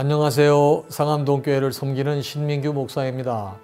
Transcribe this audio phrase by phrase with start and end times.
[0.00, 0.84] 안녕하세요.
[0.90, 3.56] 상암동교회를 섬기는 신민규 목사입니다.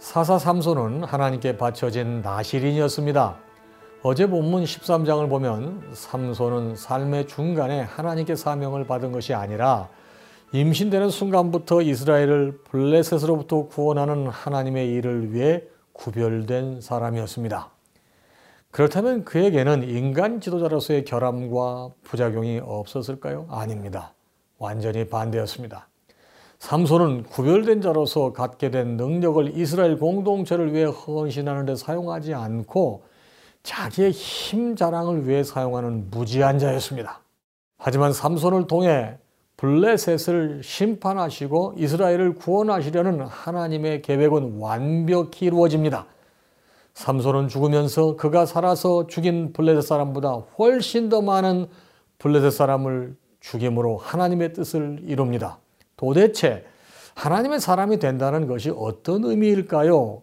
[0.00, 3.36] 사사 삼손은 하나님께 바쳐진 나시린이었습니다.
[4.02, 9.88] 어제 본문 13장을 보면 삼손은 삶의 중간에 하나님께 사명을 받은 것이 아니라
[10.50, 17.70] 임신되는 순간부터 이스라엘을 블레셋으로부터 구원하는 하나님의 일을 위해 구별된 사람이었습니다.
[18.72, 23.46] 그렇다면 그에게는 인간 지도자로서의 결함과 부작용이 없었을까요?
[23.48, 24.12] 아닙니다.
[24.62, 25.88] 완전히 반대였습니다.
[26.60, 33.02] 삼손은 구별된 자로서 갖게 된 능력을 이스라엘 공동체를 위해 헌신하는 데 사용하지 않고
[33.64, 37.20] 자기의 힘 자랑을 위해 사용하는 무지한 자였습니다.
[37.76, 39.18] 하지만 삼손을 통해
[39.56, 46.06] 블레셋을 심판하시고 이스라엘을 구원하시려는 하나님의 계획은 완벽히 이루어집니다.
[46.94, 51.66] 삼손은 죽으면서 그가 살아서 죽인 블레셋 사람보다 훨씬 더 많은
[52.18, 55.58] 블레셋 사람을 죽임으로 하나님의 뜻을 이룹니다.
[55.96, 56.64] 도대체
[57.14, 60.22] 하나님의 사람이 된다는 것이 어떤 의미일까요?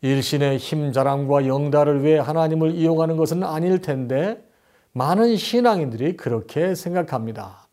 [0.00, 4.42] 일신의 힘 자랑과 영달을 위해 하나님을 이용하는 것은 아닐 텐데
[4.92, 7.66] 많은 신앙인들이 그렇게 생각합니다.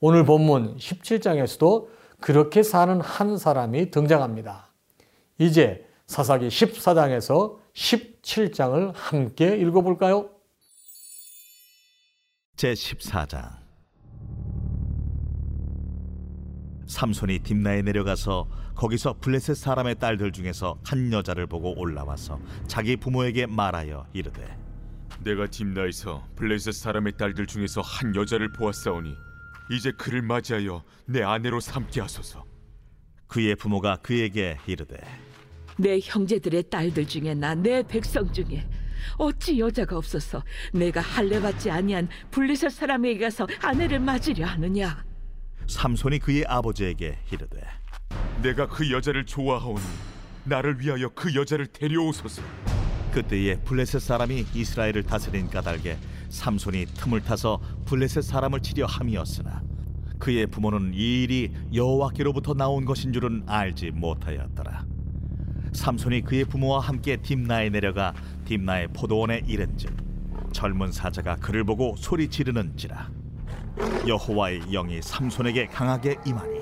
[0.00, 1.88] 오늘 본문 17장에서도
[2.20, 4.72] 그렇게 사는 한 사람이 등장합니다.
[5.38, 10.30] 이제 사사기 14장에서 17장을 함께 읽어볼까요?
[12.56, 13.65] 제 14장
[16.86, 24.06] 삼손이 딥나에 내려가서 거기서 블레셋 사람의 딸들 중에서 한 여자를 보고 올라와서 자기 부모에게 말하여
[24.12, 24.56] 이르되
[25.24, 29.14] 내가 딥나에서 블레셋 사람의 딸들 중에서 한 여자를 보았사오니
[29.72, 32.44] 이제 그를 맞이하여 내 아내로 삼게 하소서.
[33.26, 34.96] 그의 부모가 그에게 이르되
[35.76, 38.68] 내 형제들의 딸들 중에 나 내 백성 중에
[39.18, 40.42] 어찌 여자가 없어서
[40.72, 45.04] 내가 할례 받지 아니한 블레셋 사람에게 가서 아내를 맞으려 하느냐
[45.66, 47.60] 삼손이 그의 아버지에게 이르되
[48.42, 49.84] 내가 그 여자를 좋아하오니
[50.44, 52.42] 나를 위하여 그 여자를 데려오소서.
[53.10, 59.62] 그때에 블레셋 사람이 이스라엘을 다스린 까닭에 삼손이 틈을 타서 블레셋 사람을 치려 함이었으나
[60.18, 64.84] 그의 부모는 이 일이 여호와께로부터 나온 것인 줄은 알지 못하였더라.
[65.72, 69.94] 삼손이 그의 부모와 함께 딥나에 내려가 딥나의 포도원에 이른즉
[70.52, 73.10] 젊은 사자가 그를 보고 소리 지르는지라
[74.06, 76.60] 여호와의 영이 삼손에게 강하게 임하니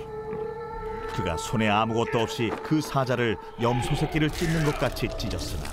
[1.15, 5.71] 그가 손에 아무것도 없이 그 사자를 염소 새끼를 찢는 것 같이 찢었으나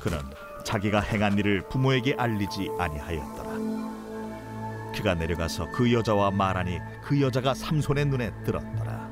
[0.00, 0.18] 그는
[0.64, 3.52] 자기가 행한 일을 부모에게 알리지 아니하였더라.
[4.94, 9.10] 그가 내려가서 그 여자와 말하니 그 여자가 삼손의 눈에 들었더라.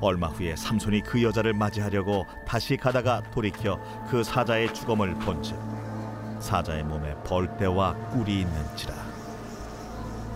[0.00, 5.56] 얼마 후에 삼손이 그 여자를 맞이하려고 다시 가다가 돌이켜 그 사자의 죽음을 본즉
[6.40, 9.03] 사자의 몸에 벌떼와 꿀이 있는지라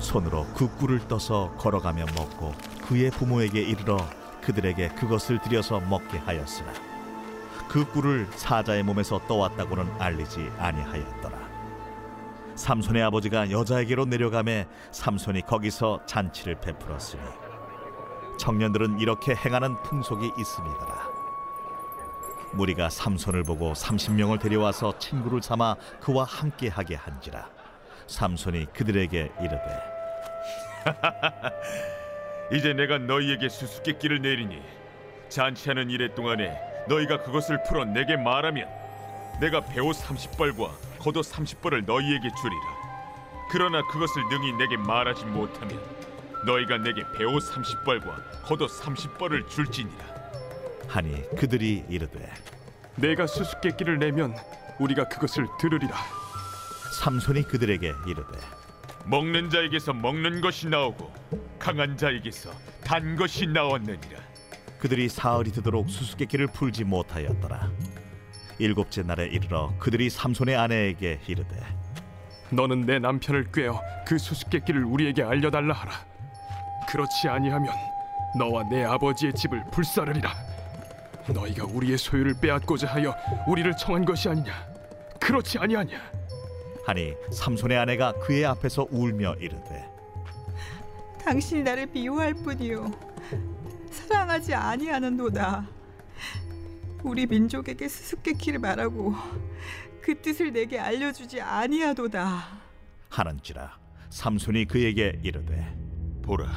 [0.09, 2.55] 손으로 그 꿀을 떠서 걸어가며 먹고
[2.87, 3.99] 그의 부모에게 이르러
[4.41, 6.73] 그들에게 그것을 들여서 먹게 하였으나
[7.69, 11.37] 그 꿀을 사자의 몸에서 떠왔다고는 알리지 아니하였더라.
[12.55, 17.23] 삼손의 아버지가 여자에게로 내려가매 삼손이 거기서 잔치를 베풀었으니
[18.39, 21.09] 청년들은 이렇게 행하는 풍속이 있음이더라.
[22.55, 27.47] 무리가 삼손을 보고 삼십 명을 데려와서 친구를 삼아 그와 함께하게 한지라.
[28.07, 29.98] 삼손이 그들에게 이르되
[32.53, 34.63] 이제 내가 너희에게 수수께끼를 내리니
[35.29, 36.59] 잔치하는 이래 동안에
[36.89, 38.67] 너희가 그것을 풀어 내게 말하면
[39.41, 42.89] 내가 배옷 30벌과 겉옷 30벌을 너희에게 주리라.
[43.51, 45.79] 그러나 그것을 능히 내게 말하지 못하면
[46.47, 50.19] 너희가 내게 배옷 30벌과 겉옷 30벌을 줄지니라.
[50.89, 52.31] 하니 그들이 이르되
[52.97, 54.35] 내가 수수께끼를 내면
[54.79, 55.97] 우리가 그것을 들으리라.
[56.99, 58.39] 삼손이 그들에게 이르되
[59.09, 61.11] 먹는 자에게서 먹는 것이 나오고
[61.59, 62.51] 강한 자에게서
[62.85, 64.21] 단 것이 나왔느니라.
[64.79, 67.71] 그들이 사흘이 되도록 수수께끼를 풀지 못하였더라.
[68.59, 71.57] 일곱째 날에 이르러 그들이 삼손의 아내에게 이르되
[72.51, 75.93] 너는 내 남편을 꿰어 그 수수께끼를 우리에게 알려달라 하라.
[76.87, 77.73] 그렇지 아니하면
[78.37, 80.35] 너와 내 아버지의 집을 불사르리라.
[81.29, 83.15] 너희가 우리의 소유를 빼앗고자 하여
[83.47, 84.53] 우리를 청한 것이 아니냐?
[85.19, 85.99] 그렇지 아니하냐?
[86.89, 89.87] 하니 삼손의 아내가 그의 앞에서 울며 이르되
[91.23, 92.91] 당신이 나를 미워할 뿐이요
[93.91, 95.69] 사랑하지 아니하는도다.
[97.03, 99.15] 우리 민족에게 수수께끼를 말하고
[100.01, 102.45] 그 뜻을 내게 알려주지 아니하도다.
[103.11, 105.77] 하는지라 삼손이 그에게 이르되
[106.23, 106.51] 보라,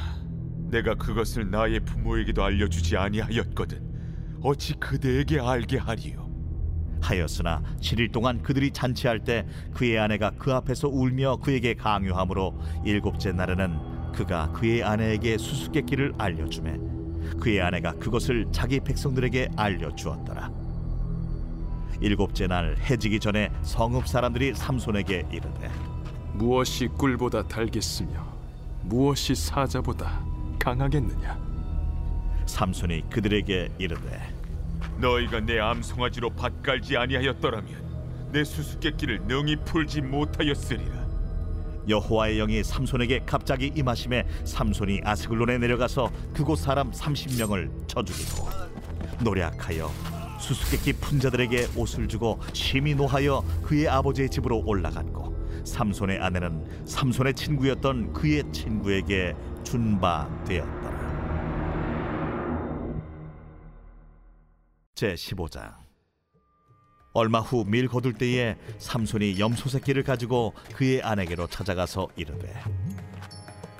[0.69, 4.39] 내가 그것을 나의 부모에게도 알려주지 아니하였거든.
[4.43, 6.20] 어찌 그대에게 알게 하리요?
[7.01, 14.11] 하였으나 7일 동안 그들이 잔치할 때 그의 아내가 그 앞에서 울며 그에게 강요하므로 일곱째 날에는
[14.13, 16.77] 그가 그의 아내에게 수수께끼를 알려주매
[17.39, 20.51] 그의 아내가 그것을 자기 백성들에게 알려주었더라.
[22.01, 25.69] 일곱째 날 해지기 전에 성읍 사람들이 삼손에게 이르되
[26.33, 28.25] 무엇이 꿀보다 달겠으며
[28.83, 30.23] 무엇이 사자보다
[30.57, 31.39] 강하겠느냐?
[32.47, 34.30] 삼손이 그들에게 이르되
[35.01, 41.01] 너희가 내 암송아지로 밭 깔지 아니하였더라면 내 수수께끼를 능히 풀지 못하였으리라.
[41.89, 48.47] 여호와의 영이 삼손에게 갑자기 임하심에 삼손이 아스글론에 내려가서 그곳 사람 30명을 쳐 죽이고
[49.23, 49.91] 노략하여
[50.39, 58.43] 수수께끼 분자들에게 옷을 주고 심히 노하여 그의 아버지의 집으로 올라갔고 삼손의 아내는 삼손의 친구였던 그의
[58.51, 60.80] 친구에게 준바 되었더
[65.01, 65.73] 제 15장
[67.13, 72.53] 얼마 후 밀 거둘 때에 삼손이 염소 새끼를 가지고 그의 아내게로 찾아가서 이르되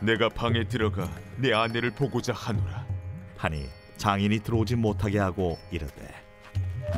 [0.02, 1.08] 내가 방에 들어가
[1.38, 2.88] 내 아내를 보고자 하노라.
[3.38, 6.12] 하니 장인이 들어오지 못하게 하고 이르되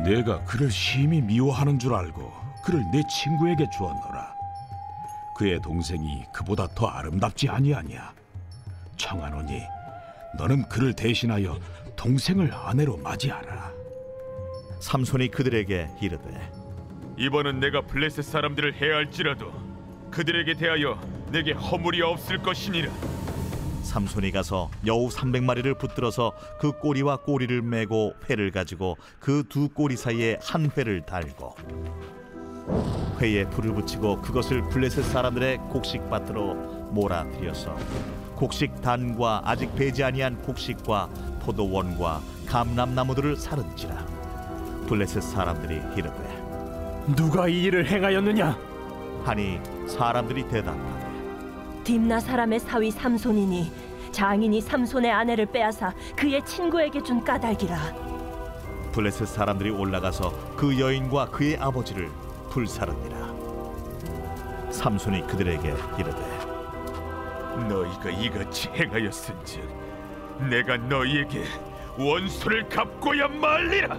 [0.05, 2.31] 내가 그를 심히 미워하는 줄 알고
[2.63, 4.33] 그를 내 친구에게 주었노라.
[5.35, 8.13] 그의 동생이 그보다 더 아름답지 아니하냐?
[8.95, 9.63] 청하노니
[10.37, 11.59] 너는 그를 대신하여
[11.97, 13.82] 동생을 아내로 맞이하라.
[14.83, 16.51] 삼손이 그들에게 이르되
[17.17, 19.51] 이번은 내가 블레셋 사람들을 해할지라도
[20.11, 20.99] 그들에게 대하여
[21.31, 22.91] 내게 허물이 없을 것이니라.
[23.83, 30.37] 삼손이 가서 여우 300마리를 붙들어서 그 꼬리와 꼬리를 메고 회를 가지고 그 두 꼬리 사이에
[30.41, 31.55] 한 회를 달고
[33.21, 36.55] 회에 불을 붙이고 그것을 블레셋 사람들의 곡식밭으로
[36.91, 37.77] 몰아들여서
[38.35, 41.07] 곡식 단과 아직 배지 아니한 곡식과
[41.41, 44.12] 포도원과 감람나무들을 사른지라
[44.87, 46.43] 블레셋 사람들이 이르되
[47.15, 48.57] 누가 이 일을 행하였느냐?
[49.23, 53.71] 하니 사람들이 대답하되 딥나 사람의 사위 삼손이니
[54.11, 57.77] 장인이 삼손의 아내를 빼앗아 그의 친구에게 준 까닭이라.
[58.91, 62.09] 블레셋 사람들이 올라가서 그 여인과 그의 아버지를
[62.51, 63.33] 불사르니라.
[64.71, 66.43] 삼손이 그들에게 이르되
[67.67, 69.63] 너희가 이같이 행하였은즉
[70.49, 71.43] 내가 너희에게
[71.97, 73.97] 원수를 갚고야 말리라.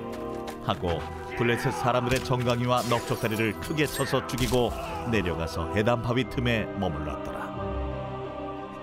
[0.65, 1.01] 하고
[1.37, 4.71] 블레셋 사람들의 정강이와 넉적다리를 크게 쳐서 죽이고
[5.11, 7.45] 내려가서 해담 바위 틈에 머물렀더라.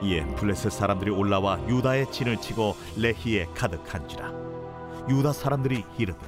[0.04, 4.32] 이에 블레셋 사람들이 올라와 유다의 진을 치고 레히에 가득한지라.
[5.10, 6.20] 유다 사람들이 이르되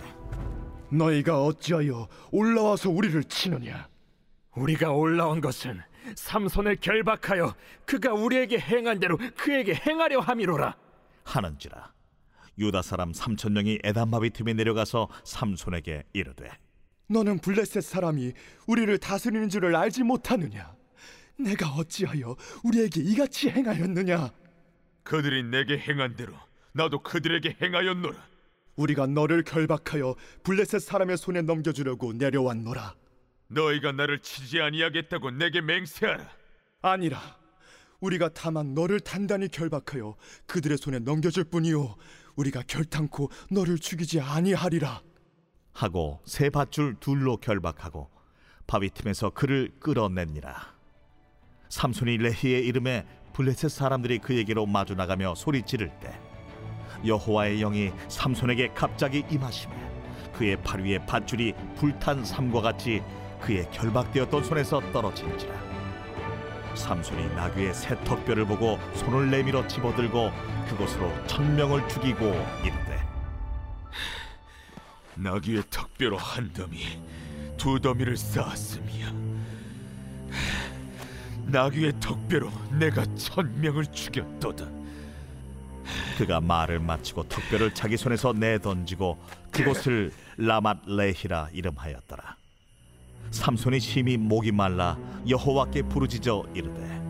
[0.90, 3.88] 너희가 어찌하여 올라와서 우리를 치느냐?
[4.56, 5.82] 우리가 올라온 것은
[6.16, 10.76] 삼손을 결박하여 그가 우리에게 행한 대로 그에게 행하려 함이로라.
[11.24, 11.92] 하는지라
[12.58, 16.50] 유다 사람 삼천 명이 에담바위 틈에 내려가서 삼손에게 이르되
[17.08, 18.34] 너는 블레셋 사람이
[18.68, 20.76] 우리를 다스리는 줄을 알지 못하느냐?
[21.38, 24.32] 내가 어찌하여 우리에게 이같이 행하였느냐?
[25.04, 26.34] 그들이 내게 행한 대로
[26.72, 28.34] 나도 그들에게 행하였노라.
[28.76, 32.96] 우리가 너를 결박하여 블레셋 사람의 손에 넘겨주려고 내려왔노라.
[33.50, 36.28] 너희가 나를 치지 아니하겠다고 내게 맹세하라.
[36.82, 37.20] 아니라
[38.04, 41.96] 우리가 다만 너를 단단히 결박하여 그들의 손에 넘겨줄 뿐이요.
[42.36, 45.02] 우리가 결탄코 너를 죽이지 아니하리라.
[45.72, 48.10] 하고 세 밧줄 둘로 결박하고
[48.68, 50.74] 바위 틈에서 그를 끌어내니라.
[51.70, 56.14] 삼손이 레히의 이름에 블레셋 사람들이 그에게로 마주 나가며 소리 지를 때
[57.06, 59.74] 여호와의 영이 삼손에게 갑자기 임하시며
[60.34, 63.02] 그의 팔 위에 밧줄이 불탄 삼과 같이
[63.42, 65.73] 그의 결박되었던 손에서 떨어진지라
[66.76, 70.32] 삼손이 나귀의 새 턱뼈를 보고 손을 내밀어 집어들고
[70.70, 72.26] 그곳으로 천명을 죽이고
[72.64, 73.04] 이르되
[75.16, 77.00] 나귀의 턱뼈로 한 더미,
[77.58, 79.12] 두 더미를 쌓았으며
[81.46, 84.66] 나귀의 턱뼈로 내가 천 명을 죽였도다.
[86.18, 89.20] 그가 말을 마치고 턱뼈를 자기 손에서 내던지고
[89.52, 92.43] 그곳을 라맛 레히라 이름하였더라.
[93.32, 97.02] 삼손이 심히 목이 말라 여호와께 부르짖어 이르되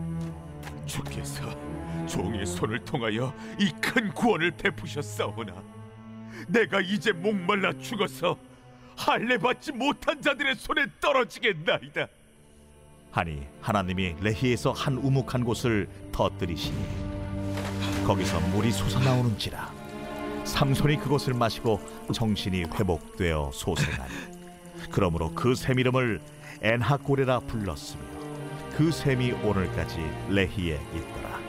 [0.86, 1.42] 주께서
[2.06, 5.54] 종의 손을 통하여 이 큰 구원을 베푸셨사오나
[6.48, 8.36] 내가 이제 목말라 죽어서
[8.96, 12.06] 할례 받지 못한 자들의 손에 떨어지겠나이다.
[13.10, 16.76] 하니 하나님이 레히에서 한 우묵한 곳을 터뜨리시니
[18.06, 19.72] 거기서 물이 솟아나오는지라
[20.44, 21.80] 삼손이 그것을 마시고
[22.12, 24.33] 정신이 회복되어 소생하니
[24.94, 26.20] 그러므로 그 샘 이름을
[26.62, 28.00] 엔하고레라 불렀으며
[28.76, 29.98] 그 샘이 오늘까지
[30.28, 31.40] 레히에 있더라.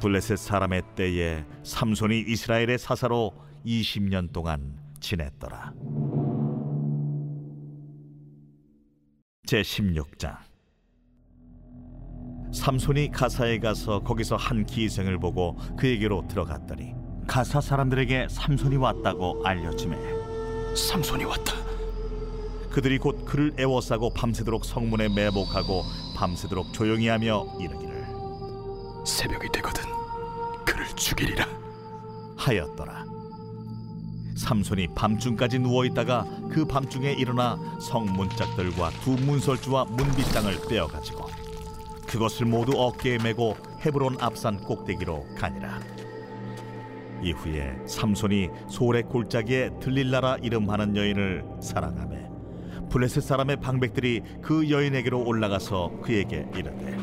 [0.00, 3.32] 블레셋 사람의 때에 삼손이 이스라엘의 사사로
[3.64, 5.72] 20년 동안 지냈더라.
[9.46, 10.38] 제 16장.
[12.52, 16.94] 삼손이 가사에 가서 거기서 한 기생을 보고 그에게로 들어갔더니
[17.28, 19.96] 가사 사람들에게 삼손이 왔다고 알려주매
[20.74, 21.61] 삼손이 왔다.
[22.72, 25.84] 그들이 곧 그를 애워싸고 밤새도록 성문에 매복하고
[26.16, 27.92] 밤새도록 조용히 하며 이르기를.
[29.06, 29.84] 새벽이 되거든
[30.64, 31.46] 그를 죽이리라.
[32.36, 33.04] 하였더라.
[34.36, 41.26] 삼손이 밤중까지 누워 있다가 그 밤중에 일어나 성문짝들과 두 문설주와 문빗장을 빼어 가지고
[42.06, 45.78] 그것을 모두 어깨에 메고 헤브론 앞산 꼭대기로 가니라.
[47.22, 52.21] 이후에 삼손이 소래 골짜기에 들릴라라 이름하는 여인을 사랑하며
[52.92, 56.96] 블레셋 사람의 방백들이 그 여인에게로 올라가서 그에게 이르되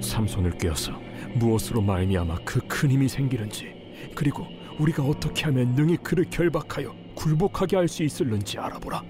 [0.00, 0.92] 삼손을 꿰어서
[1.34, 3.74] 무엇으로 말미암아 그 큰 힘이 생기는지
[4.14, 4.46] 그리고
[4.78, 9.02] 우리가 어떻게 하면 능히 그를 결박하여 굴복하게 할 수 있을는지 알아보라.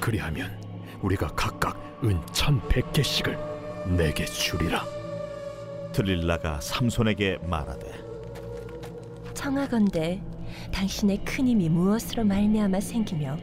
[0.00, 0.50] 그리하면
[1.02, 3.38] 우리가 각각 은 천백 개씩을
[3.96, 4.84] 내게 주리라.
[5.92, 7.92] 들릴라가 삼손에게 말하되
[9.34, 10.22] 청하건대
[10.72, 13.36] 당신의 큰 힘이 무엇으로 말미암아 생기며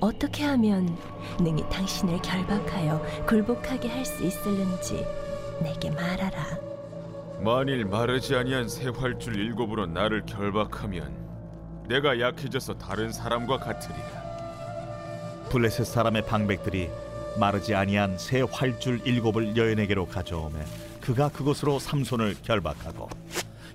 [0.00, 0.96] 어떻게 하면
[1.38, 5.06] 능히 당신을 결박하여 굴복하게 할 수 있을는지
[5.60, 6.58] 내게 말하라.
[7.40, 11.12] 만일 마르지 아니한 새 활줄 일곱으로 나를 결박하면
[11.88, 14.20] 내가 약해져서 다른 사람과 같으리라.
[15.50, 16.90] 블레셋 사람의 방백들이
[17.38, 20.58] 마르지 아니한 새 활줄 일곱을 여인에게로 가져오매
[21.00, 23.08] 그가 그것으로 삼손을 결박하고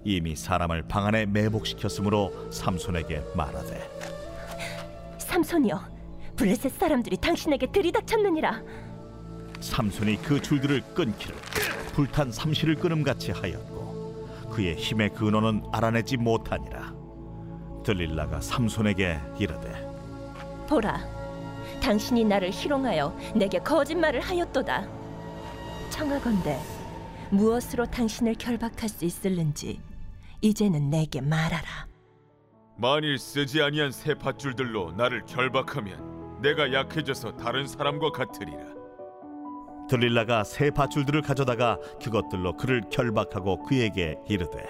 [0.04, 3.90] 이미 사람을 방 안에 매복시켰으므로 삼손에게 말하되
[5.18, 5.95] 삼손이여,
[6.36, 8.62] 블레셋 사람들이 당신에게 들이닥쳤느니라.
[9.62, 11.36] 삼손이 그 줄들을 끊기를
[11.94, 16.94] 불탄 삼시를 끊음같이 하였고 그의 힘의 근원은 알아내지 못하니라
[17.84, 19.88] 들릴라가 삼손에게 이르되
[20.68, 21.00] 보라,
[21.82, 24.88] 당신이 나를 희롱하여 내게 거짓말을 하였도다.
[25.92, 26.60] 청하건대
[27.30, 29.80] 무엇으로 당신을 결박할 수 있을는지
[30.42, 31.88] 이제는 내게 말하라.
[32.78, 36.16] 만일 쓰지 아니한 새 밧줄들로 나를 결박하면
[36.46, 38.60] 내가 약해져서 다른 사람과 같으리라.
[39.90, 44.64] 들릴라가 새 밧줄들을 가져다가 그것들로 그를 결박하고 그에게 이르되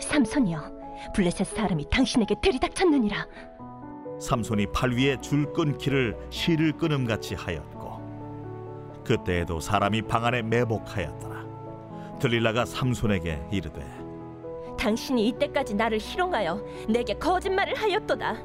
[0.00, 0.60] 삼손이여,
[1.14, 3.24] 블레셋 사람이 당신에게 들이닥쳤느니라.
[4.20, 13.46] 삼손이 팔 위에 줄 끊기를 실을 끊음같이 하였고 그때에도 사람이 방 안에 매복하였더라 들릴라가 삼손에게
[13.52, 13.80] 이르되
[14.76, 18.36] 당신이 이때까지 나를 희롱하여 내게 거짓말을 하였도다.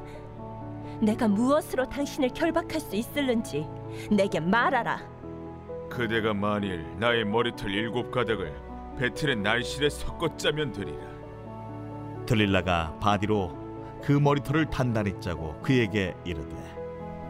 [1.00, 3.66] 내가 무엇으로 당신을 결박할 수 있을는지
[4.10, 5.00] 내게 말하라.
[5.90, 8.52] 그대가 만일 나의 머리털 일곱 가닥을
[8.98, 10.98] 배틀의 날실에 섞어 짜면 되리라.
[12.26, 13.66] 들릴라가 바디로
[14.02, 16.56] 그 머리털을 단단히 짜고 그에게 이르되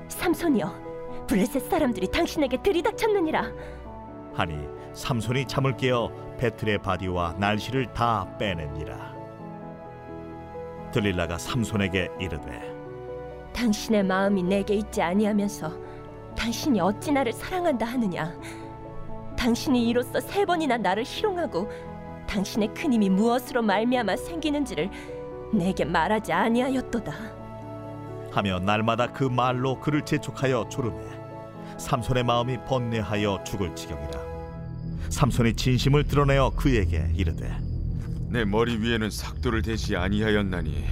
[0.08, 3.50] 삼손이여, 블레셋 사람들이 당신에게 들이닥쳤느니라.
[4.34, 4.56] 하니
[4.92, 9.14] 삼손이 잠을 깨어 배틀의 바디와 날씨를 다 빼내니라
[10.92, 12.75] 들릴라가 삼손에게 이르되
[13.56, 15.72] 당신의 마음이 내게 있지 아니하면서
[16.36, 18.38] 당신이 어찌 나를 사랑한다 하느냐?
[19.36, 21.66] 당신이 이로써 세 번이나 나를 희롱하고
[22.28, 24.90] 당신의 큰 힘이 무엇으로 말미암아 생기는지를
[25.54, 27.12] 내게 말하지 아니하였도다.
[28.30, 30.98] 하며 날마다 그 말로 그를 재촉하여 조르매
[31.78, 34.20] 삼손의 마음이 번뇌하여 죽을 지경이라
[35.08, 37.50] 삼손이 진심을 드러내어 그에게 이르되
[38.28, 40.84] 내 머리 위에는 삭도를 대지 아니하였나니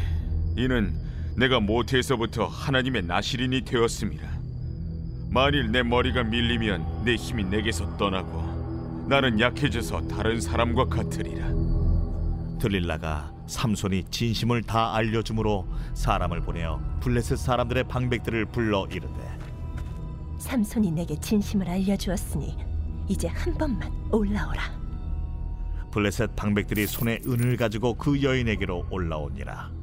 [0.57, 1.04] 이는
[1.37, 4.29] 내가 모태에서부터 하나님의 나시린이 되었음이라.
[5.31, 11.49] 만일 내 머리가 밀리면 내 힘이 내게서 떠나고 나는 약해져서 다른 사람과 같으리라.
[12.61, 19.39] 들릴라가 삼손이 진심을 다 알려주므로 사람을 보내어 블레셋 사람들의 방백들을 불러 이르되
[20.39, 22.57] 삼손이 내게 진심을 알려주었으니
[23.09, 24.63] 이제 한 번만 올라오라.
[25.91, 29.74] 블레셋 방백들이 손에 은을 가지고 그 여인에게로 올라오니라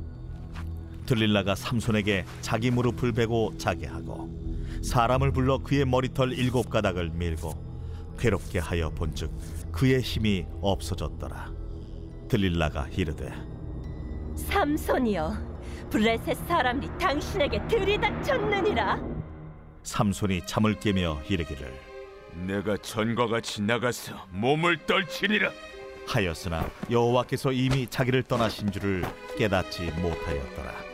[1.12, 4.30] 들릴라가 삼손에게 자기 무릎을 베고 자게 하고
[4.82, 9.30] 사람을 불러 그의 머리털 일곱 가닥을 밀고 괴롭게 하여 본즉
[9.74, 11.52] 그의 힘이 없어졌더라
[12.30, 13.30] 들릴라가 이르되
[14.38, 15.34] 삼손이여,
[15.90, 19.02] 블레셋 사람이 당신에게 들이닥쳤느니라.
[19.84, 21.74] 삼손이 잠을 깨며 이르기를
[22.48, 25.52] 내가 전과 같이 나가서 몸을 떨치리라.
[26.08, 29.04] 하였으나 여호와께서 이미 자기를 떠나신 줄을
[29.38, 30.91] 깨닫지 못하였더라.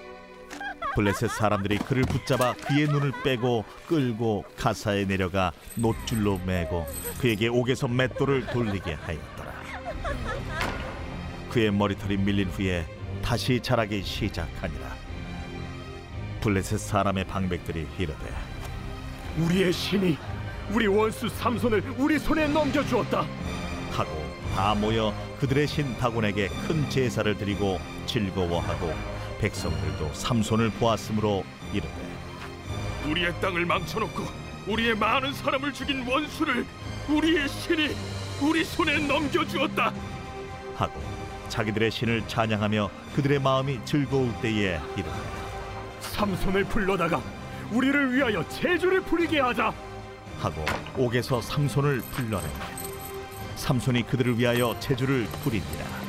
[0.98, 6.88] 블레셋 사람들이 그를 붙잡아 그의 눈을 빼고 끌고 가사에 내려가 노줄로 매고
[7.20, 9.54] 그에게 옥에서 맷돌을 돌리게 하였더라.
[11.52, 12.88] 그의 머리털이 밀린 후에
[13.22, 14.98] 다시 자라기 시작하니라.
[16.42, 18.34] 블레셋 사람의 방백들이 이르되
[19.38, 20.18] 우리의 신이
[20.72, 23.24] 우리 원수 삼손을 우리 손에 넘겨 주었다.
[23.92, 24.10] 하고
[24.56, 31.90] 다 모여 그들의 신 다곤에게 큰 제사를 드리고 즐거워하고 백성들도 삼손을 보았으므로 이르되
[33.06, 34.24] 우리의 땅을 망쳐놓고
[34.68, 36.66] 우리의 많은 사람을 죽인 원수를
[37.08, 37.96] 우리의 신이
[38.42, 39.94] 우리 손에 넘겨주었다.
[40.76, 41.02] 하고
[41.50, 45.12] 자기들의 신을 찬양하며 그들의 마음이 즐거울 때에 이르되
[46.02, 47.22] 삼손을 불러다가
[47.72, 49.74] 우리를 위하여 제주를 부리게 하자.
[50.40, 50.64] 하고
[50.96, 52.54] 옥에서 삼손을 불러내매
[53.56, 56.07] 삼손이 그들을 위하여 제주를 부리니라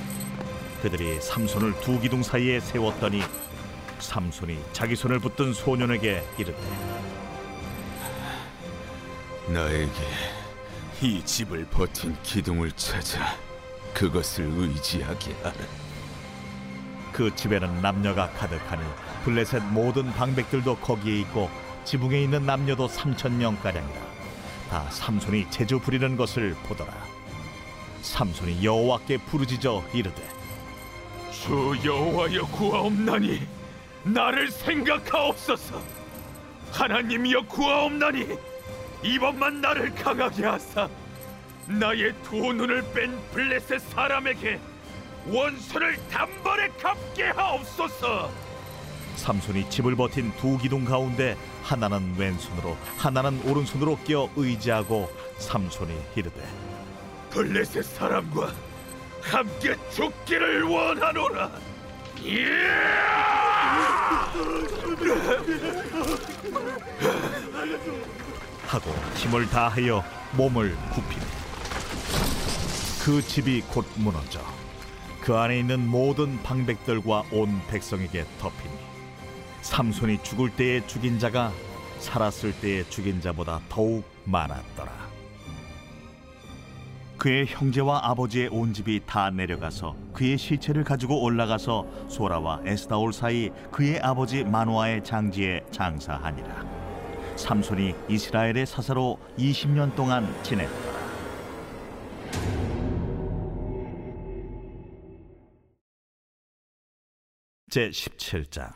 [0.82, 3.23] 그들이 삼손을 두 기둥 사이에 세웠더니
[3.99, 6.58] 삼손이 자기 손을 붙든 소년에게 이르되
[9.49, 9.92] 나에게
[11.02, 13.35] 이 집을 버틴 기둥을 찾아
[13.94, 15.54] 그것을 의지하게 하라.
[17.12, 18.82] 그 집에는 남녀가 가득하니
[19.25, 21.50] 블레셋 모든 방백들도 거기에 있고
[21.85, 24.00] 지붕에 있는 남녀도 삼천 명가량이라
[24.70, 26.92] 다 삼손이 제주 부리는 것을 보더라
[28.02, 30.38] 삼손이 여호와께 부르짖어 이르되
[31.42, 33.47] 주 여호와여 구하옵나니
[34.02, 35.80] 나를 생각하옵소서.
[36.73, 38.26] 하나님이여 구하옵나니
[39.02, 40.88] 이번만 나를 강하게 하사
[41.66, 44.59] 나의 두 눈을 뺀 블레셋 사람에게
[45.28, 48.30] 원수를 단번에 갚게 하옵소서.
[49.16, 56.40] 삼손이 집을 버틴 두 기둥 가운데 하나는 왼손으로 하나는 오른손으로 끼어 의지하고 삼손이 이르되
[57.30, 58.52] 블레셋 사람과
[59.30, 61.50] 함께 죽기를 원하노라.
[68.66, 71.23] 하고 힘을 다하여 몸을 굽히니
[73.04, 74.41] 그 집이 곧 무너져
[75.21, 78.75] 그 안에 있는 모든 방백들과 온 백성에게 덮이니
[79.62, 81.52] 삼손이 죽을 때에 죽인 자가
[81.99, 85.07] 살았을 때에 죽인 자보다 더욱 많았더라
[87.19, 93.99] 그의 형제와 아버지의 온 집이 다 내려가서 그의 시체를 가지고 올라가서 소라와 에스다올 사이 그의
[93.99, 96.65] 아버지 마노아의 장지에 장사하니라
[97.35, 100.99] 삼손이 이스라엘의 사사로 20년 동안 지냈더라.
[107.71, 108.73] 제 17장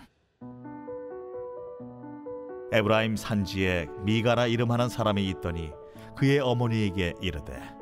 [2.72, 5.70] 에브라임 산지에 미가라 이름하는 사람이 있더니
[6.16, 7.81] 그의 어머니에게 이르되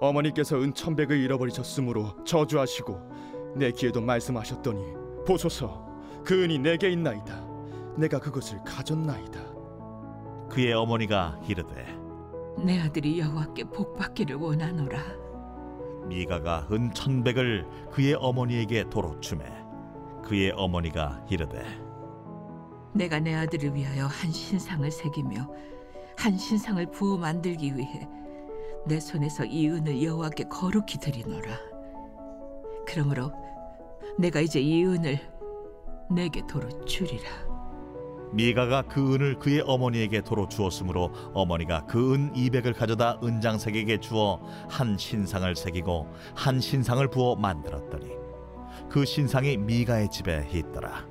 [0.00, 4.94] 어머니께서 은천백을 잃어버리셨으므로 저주하시고 내 귀에도 말씀하셨더니
[5.26, 5.86] 보소서
[6.24, 7.44] 그 은이 내게 있나이다
[7.96, 9.40] 내가 그것을 가졌나이다
[10.48, 11.98] 그의 어머니가 이르되
[12.64, 14.98] 내 아들이 여호와께 복 받기를 원하노라.
[16.08, 19.44] 미가가 은 천백을 그의 어머니에게 도로 주매
[20.24, 21.64] 그의 어머니가 이르되
[22.92, 25.48] 내가 내 아들을 위하여 한 신상을 새기며
[26.16, 28.08] 한 신상을 부어 만들기 위해
[28.86, 31.58] 내 손에서 이 은을 여호와께 거룩히 드리노라.
[32.86, 33.32] 그러므로
[34.18, 35.18] 내가 이제 이 은을
[36.10, 37.28] 내게 도로 주리라.
[38.32, 44.96] 미가가 그 은을 그의 어머니에게 도로 주었으므로 어머니가 그 은 이백을 가져다 은장색에게 주어 한
[44.96, 48.08] 신상을 새기고 한 신상을 부어 만들었더니
[48.88, 51.06] 그 신상이 미가의 집에 있더라.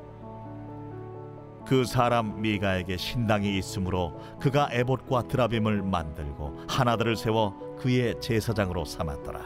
[1.70, 9.40] 그 사람 미가에게 신당이 있으므로 그가 에봇과 드라빔을 만들고 하나들을 세워 그의 제사장으로 삼았더라.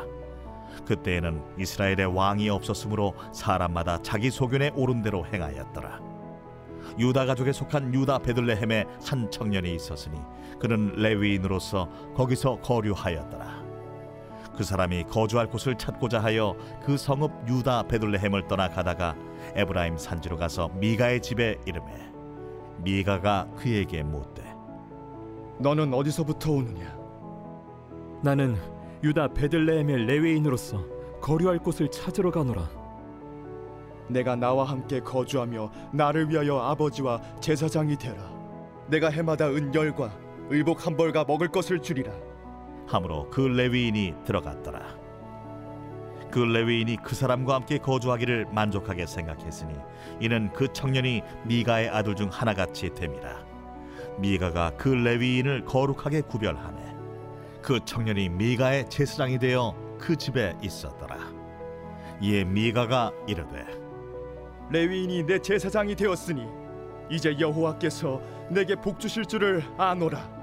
[0.86, 6.00] 그때에는 이스라엘의 왕이 없었으므로 사람마다 자기 소견에 오른 대로 행하였더라.
[6.98, 10.18] 유다 가족에 속한 유다 베들레헴에 한 청년이 있었으니
[10.62, 13.64] 그는 레위인으로서 거기서 거류하였더라.
[14.56, 16.56] 그 사람이 거주할 곳을 찾고자 하여
[16.86, 19.14] 그 성읍 유다 베들레헴을 떠나 가다가
[19.56, 22.13] 에브라임 산지로 가서 미가의 집에 이르매
[22.84, 24.44] 미가가 그에게 묻되
[25.60, 26.98] 너는 어디서부터 오느냐
[28.22, 28.56] 나는
[29.04, 30.86] 유다 베들레헴의 레위인으로서
[31.22, 32.70] 거류할 곳을 찾으러 가노라.
[34.08, 38.32] 내가 나와 함께 거주하며 나를 위하여 아버지와 제사장이 되라
[38.88, 40.12] 내가 해마다 은열과
[40.50, 42.12] 의복 한 벌과 먹을 것을 주리라
[42.88, 45.03] 함으로 그 레위인이 들어갔더라.
[46.34, 49.76] 그 레위인이 그 사람과 함께 거주하기를 만족하게 생각했으니
[50.20, 53.46] 이는 그 청년이 미가의 아들 중 하나같이 됨이라.
[54.18, 56.82] 미가가 그 레위인을 거룩하게 구별하매
[57.62, 61.20] 그 청년이 미가의 제사장이 되어 그 집에 있었더라.
[62.20, 63.68] 이에 미가가 이르되
[64.72, 66.48] 레위인이 내 제사장이 되었으니
[67.12, 68.20] 이제 여호와께서
[68.50, 70.43] 내게 복 주실 줄을 아노라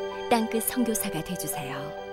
[0.31, 2.10] 땅끝 선교사가 되주세요.